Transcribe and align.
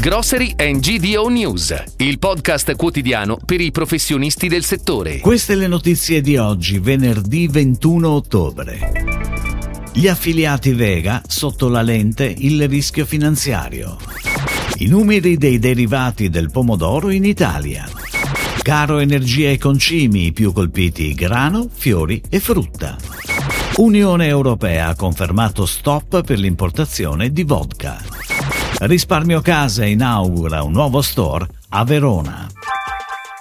Grocery 0.00 0.54
and 0.56 0.78
GDO 0.78 1.26
News, 1.26 1.74
il 1.96 2.20
podcast 2.20 2.76
quotidiano 2.76 3.36
per 3.44 3.60
i 3.60 3.72
professionisti 3.72 4.46
del 4.46 4.62
settore. 4.62 5.18
Queste 5.18 5.56
le 5.56 5.66
notizie 5.66 6.20
di 6.20 6.36
oggi, 6.36 6.78
venerdì 6.78 7.48
21 7.48 8.08
ottobre. 8.08 8.92
Gli 9.92 10.06
affiliati 10.06 10.72
Vega 10.72 11.20
sotto 11.26 11.68
la 11.68 11.82
lente 11.82 12.32
il 12.38 12.68
rischio 12.68 13.04
finanziario. 13.06 13.96
I 14.76 14.86
numeri 14.86 15.36
dei 15.36 15.58
derivati 15.58 16.28
del 16.28 16.52
pomodoro 16.52 17.10
in 17.10 17.24
Italia. 17.24 17.84
Caro 18.62 19.00
energia 19.00 19.50
e 19.50 19.58
concimi, 19.58 20.26
i 20.26 20.32
più 20.32 20.52
colpiti 20.52 21.12
grano, 21.12 21.68
fiori 21.72 22.22
e 22.28 22.38
frutta. 22.38 22.96
Unione 23.78 24.28
Europea 24.28 24.86
ha 24.86 24.94
confermato 24.94 25.66
stop 25.66 26.22
per 26.22 26.38
l'importazione 26.38 27.32
di 27.32 27.42
vodka. 27.42 28.17
Risparmio 28.80 29.40
Casa 29.42 29.84
inaugura 29.84 30.62
un 30.62 30.72
nuovo 30.72 31.00
store 31.00 31.48
a 31.70 31.84
Verona. 31.84 32.46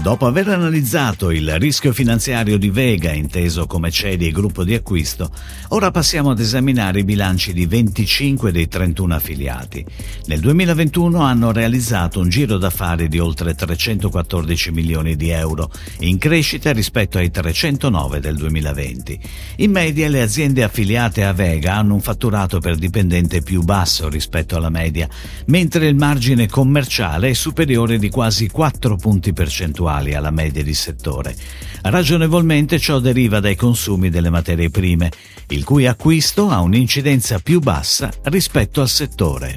Dopo 0.00 0.26
aver 0.26 0.48
analizzato 0.48 1.32
il 1.32 1.58
rischio 1.58 1.92
finanziario 1.92 2.56
di 2.56 2.70
Vega, 2.70 3.12
inteso 3.12 3.66
come 3.66 3.90
CEDI 3.90 4.28
e 4.28 4.30
gruppo 4.30 4.62
di 4.62 4.72
acquisto, 4.72 5.28
ora 5.70 5.90
passiamo 5.90 6.30
ad 6.30 6.38
esaminare 6.38 7.00
i 7.00 7.04
bilanci 7.04 7.52
di 7.52 7.66
25 7.66 8.52
dei 8.52 8.68
31 8.68 9.14
affiliati. 9.16 9.84
Nel 10.26 10.38
2021 10.38 11.20
hanno 11.20 11.50
realizzato 11.50 12.20
un 12.20 12.28
giro 12.28 12.58
d'affari 12.58 13.08
di 13.08 13.18
oltre 13.18 13.56
314 13.56 14.70
milioni 14.70 15.16
di 15.16 15.30
euro, 15.30 15.68
in 15.98 16.16
crescita 16.16 16.72
rispetto 16.72 17.18
ai 17.18 17.32
309 17.32 18.20
del 18.20 18.36
2020. 18.36 19.20
In 19.56 19.72
media 19.72 20.08
le 20.08 20.22
aziende 20.22 20.62
affiliate 20.62 21.24
a 21.24 21.32
Vega 21.32 21.74
hanno 21.74 21.94
un 21.94 22.00
fatturato 22.00 22.60
per 22.60 22.76
dipendente 22.76 23.42
più 23.42 23.62
basso 23.62 24.08
rispetto 24.08 24.56
alla 24.56 24.70
media, 24.70 25.08
mentre 25.46 25.88
il 25.88 25.96
margine 25.96 26.46
commerciale 26.46 27.30
è 27.30 27.34
superiore 27.34 27.98
di 27.98 28.08
quasi 28.08 28.48
4 28.48 28.94
punti 28.96 29.32
percentuali 29.32 29.86
uguali 29.88 30.14
alla 30.14 30.30
media 30.30 30.62
di 30.62 30.74
settore. 30.74 31.34
Ragionevolmente 31.80 32.78
ciò 32.78 32.98
deriva 32.98 33.40
dai 33.40 33.56
consumi 33.56 34.10
delle 34.10 34.28
materie 34.28 34.68
prime, 34.68 35.10
il 35.48 35.64
cui 35.64 35.86
acquisto 35.86 36.50
ha 36.50 36.60
un'incidenza 36.60 37.38
più 37.38 37.60
bassa 37.60 38.10
rispetto 38.24 38.82
al 38.82 38.88
settore. 38.88 39.56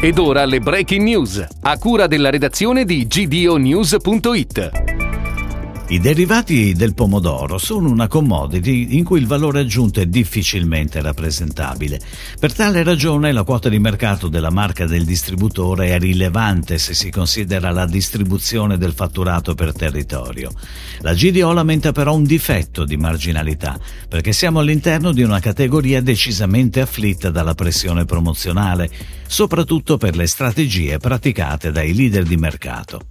Ed 0.00 0.18
ora 0.18 0.44
le 0.44 0.60
breaking 0.60 1.02
news, 1.02 1.46
a 1.62 1.78
cura 1.78 2.06
della 2.06 2.28
redazione 2.28 2.84
di 2.84 3.06
gdonews.it. 3.06 4.83
I 5.86 6.00
derivati 6.00 6.72
del 6.72 6.94
pomodoro 6.94 7.58
sono 7.58 7.90
una 7.90 8.08
commodity 8.08 8.96
in 8.96 9.04
cui 9.04 9.20
il 9.20 9.26
valore 9.26 9.60
aggiunto 9.60 10.00
è 10.00 10.06
difficilmente 10.06 11.02
rappresentabile. 11.02 12.00
Per 12.40 12.54
tale 12.54 12.82
ragione 12.82 13.32
la 13.32 13.42
quota 13.42 13.68
di 13.68 13.78
mercato 13.78 14.28
della 14.28 14.48
marca 14.48 14.86
del 14.86 15.04
distributore 15.04 15.88
è 15.88 15.98
rilevante 15.98 16.78
se 16.78 16.94
si 16.94 17.10
considera 17.10 17.70
la 17.70 17.84
distribuzione 17.84 18.78
del 18.78 18.94
fatturato 18.94 19.54
per 19.54 19.74
territorio. 19.74 20.52
La 21.00 21.12
GDO 21.12 21.52
lamenta 21.52 21.92
però 21.92 22.14
un 22.14 22.24
difetto 22.24 22.86
di 22.86 22.96
marginalità, 22.96 23.78
perché 24.08 24.32
siamo 24.32 24.60
all'interno 24.60 25.12
di 25.12 25.22
una 25.22 25.38
categoria 25.38 26.00
decisamente 26.00 26.80
afflitta 26.80 27.28
dalla 27.28 27.54
pressione 27.54 28.06
promozionale, 28.06 28.88
soprattutto 29.34 29.96
per 29.96 30.14
le 30.14 30.28
strategie 30.28 30.98
praticate 30.98 31.72
dai 31.72 31.92
leader 31.92 32.22
di 32.22 32.36
mercato. 32.36 33.06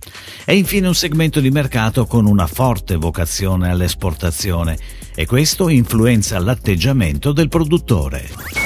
È 0.45 0.53
infine 0.53 0.87
un 0.87 0.95
segmento 0.95 1.41
di 1.41 1.51
mercato 1.51 2.05
con 2.05 2.25
una 2.25 2.47
forte 2.47 2.95
vocazione 2.95 3.69
all'esportazione 3.69 4.77
e 5.13 5.25
questo 5.25 5.67
influenza 5.67 6.39
l'atteggiamento 6.39 7.33
del 7.33 7.49
produttore. 7.49 8.62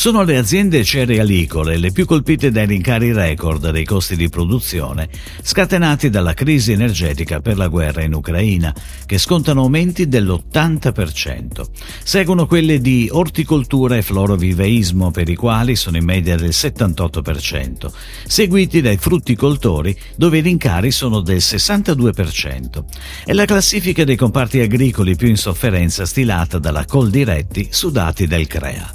Sono 0.00 0.22
le 0.22 0.38
aziende 0.38 0.82
cerealicole 0.82 1.76
le 1.76 1.92
più 1.92 2.06
colpite 2.06 2.50
dai 2.50 2.64
rincari 2.64 3.12
record 3.12 3.68
dei 3.68 3.84
costi 3.84 4.16
di 4.16 4.30
produzione 4.30 5.10
scatenati 5.42 6.08
dalla 6.08 6.32
crisi 6.32 6.72
energetica 6.72 7.40
per 7.40 7.58
la 7.58 7.68
guerra 7.68 8.02
in 8.02 8.14
Ucraina, 8.14 8.74
che 9.04 9.18
scontano 9.18 9.60
aumenti 9.60 10.08
dell'80%. 10.08 11.66
Seguono 12.02 12.46
quelle 12.46 12.80
di 12.80 13.10
orticoltura 13.12 13.98
e 13.98 14.02
floroviveismo, 14.02 15.10
per 15.10 15.28
i 15.28 15.34
quali 15.34 15.76
sono 15.76 15.98
in 15.98 16.04
media 16.04 16.36
del 16.36 16.48
78%, 16.48 17.92
seguiti 18.24 18.80
dai 18.80 18.96
frutticoltori, 18.96 19.94
dove 20.16 20.38
i 20.38 20.40
rincari 20.40 20.92
sono 20.92 21.20
del 21.20 21.40
62%. 21.40 22.84
È 23.26 23.34
la 23.34 23.44
classifica 23.44 24.04
dei 24.04 24.16
comparti 24.16 24.60
agricoli 24.60 25.14
più 25.14 25.28
in 25.28 25.36
sofferenza 25.36 26.06
stilata 26.06 26.58
dalla 26.58 26.86
Coldiretti 26.86 27.68
su 27.70 27.90
dati 27.90 28.26
del 28.26 28.46
CREA. 28.46 28.94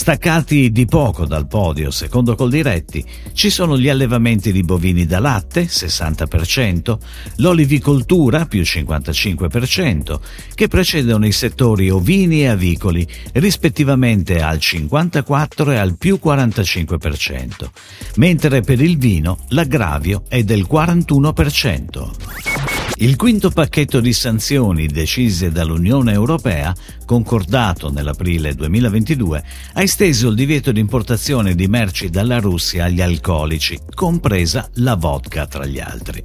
Staccati 0.00 0.72
di 0.72 0.86
poco 0.86 1.26
dal 1.26 1.46
podio, 1.46 1.90
secondo 1.90 2.34
Coldiretti, 2.34 3.04
ci 3.34 3.50
sono 3.50 3.76
gli 3.76 3.90
allevamenti 3.90 4.50
di 4.50 4.62
bovini 4.62 5.04
da 5.04 5.18
latte, 5.18 5.66
60%, 5.66 6.96
l'olivicoltura, 7.36 8.46
più 8.46 8.62
55%, 8.62 10.18
che 10.54 10.68
precedono 10.68 11.26
i 11.26 11.32
settori 11.32 11.90
ovini 11.90 12.40
e 12.40 12.46
avicoli, 12.46 13.06
rispettivamente 13.34 14.40
al 14.40 14.56
54% 14.56 15.70
e 15.70 15.76
al 15.76 15.98
più 15.98 16.18
45%, 16.24 17.68
mentre 18.16 18.62
per 18.62 18.80
il 18.80 18.96
vino 18.96 19.40
l'aggravio 19.48 20.22
è 20.28 20.42
del 20.42 20.66
41%. 20.66 22.79
Il 22.96 23.16
quinto 23.16 23.50
pacchetto 23.50 23.98
di 24.00 24.12
sanzioni 24.12 24.86
decise 24.86 25.50
dall'Unione 25.50 26.12
Europea, 26.12 26.74
concordato 27.06 27.90
nell'aprile 27.90 28.54
2022, 28.54 29.42
ha 29.72 29.82
esteso 29.82 30.28
il 30.28 30.34
divieto 30.34 30.70
di 30.70 30.80
importazione 30.80 31.54
di 31.54 31.66
merci 31.66 32.10
dalla 32.10 32.38
Russia 32.38 32.84
agli 32.84 33.00
alcolici, 33.00 33.78
compresa 33.94 34.68
la 34.74 34.96
vodka 34.96 35.46
tra 35.46 35.64
gli 35.64 35.80
altri. 35.80 36.22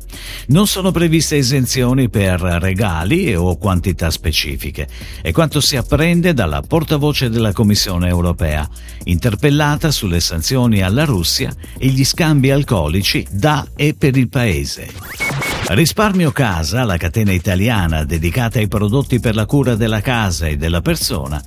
Non 0.48 0.68
sono 0.68 0.92
previste 0.92 1.38
esenzioni 1.38 2.10
per 2.10 2.42
regali 2.42 3.34
o 3.34 3.58
quantità 3.58 4.10
specifiche, 4.10 4.88
è 5.22 5.32
quanto 5.32 5.62
si 5.62 5.78
apprende 5.78 6.34
dalla 6.34 6.62
portavoce 6.62 7.30
della 7.30 7.54
Commissione 7.54 8.10
Europea, 8.10 8.68
interpellata 9.06 9.92
sulle 9.92 10.20
sanzioni 10.20 10.82
alla 10.82 11.06
Russia 11.06 11.54
e 11.78 11.88
gli 11.88 12.04
scambi 12.04 12.52
alcolici 12.52 13.26
da 13.32 13.66
e 13.76 13.94
per 13.94 14.18
il 14.18 14.28
paese. 14.28 15.25
Risparmio 15.68 16.32
Casa, 16.32 16.84
la 16.84 16.96
catena 16.96 17.32
italiana 17.32 18.04
dedicata 18.04 18.60
ai 18.60 18.68
prodotti 18.68 19.20
per 19.20 19.34
la 19.34 19.48
cura 19.48 19.76
della 19.76 20.00
casa 20.00 20.48
e 20.48 20.58
della 20.58 20.82
persona, 20.82 21.42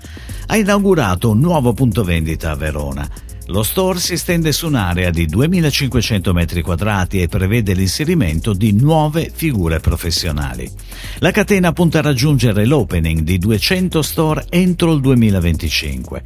ha 0.47 0.57
inaugurato 0.57 1.31
un 1.31 1.39
nuovo 1.39 1.73
punto 1.73 2.03
vendita 2.03 2.51
a 2.51 2.57
Verona 2.57 3.09
lo 3.49 3.63
store 3.63 3.99
si 3.99 4.13
estende 4.13 4.53
su 4.53 4.67
un'area 4.67 5.11
di 5.11 5.27
2500 5.27 6.33
m2 6.33 7.07
e 7.11 7.29
prevede 7.29 7.73
l'inserimento 7.73 8.53
di 8.53 8.73
nuove 8.73 9.31
figure 9.33 9.81
professionali. 9.81 10.71
La 11.19 11.31
catena 11.31 11.73
punta 11.73 11.99
a 11.99 12.03
raggiungere 12.03 12.67
l'opening 12.67 13.21
di 13.21 13.39
200 13.39 14.03
store 14.03 14.47
entro 14.51 14.93
il 14.93 15.01
2025. 15.01 16.23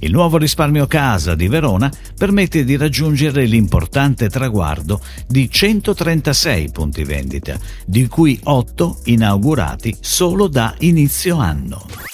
Il 0.00 0.10
nuovo 0.10 0.36
risparmio 0.36 0.86
casa 0.86 1.34
di 1.34 1.46
Verona 1.46 1.90
permette 2.16 2.64
di 2.64 2.76
raggiungere 2.76 3.44
l'importante 3.44 4.28
traguardo 4.28 5.00
di 5.28 5.48
136 5.48 6.70
punti 6.72 7.04
vendita, 7.04 7.58
di 7.86 8.06
cui 8.08 8.38
8 8.42 9.00
inaugurati 9.04 9.96
solo 10.00 10.48
da 10.48 10.74
inizio 10.80 11.38
anno. 11.38 12.13